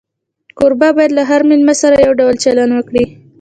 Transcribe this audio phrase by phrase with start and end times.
[0.57, 3.03] کوربه باید له هر مېلمه سره یو ډول چلند وکړي.